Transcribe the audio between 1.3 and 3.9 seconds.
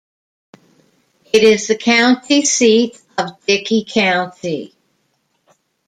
It is the county seat of Dickey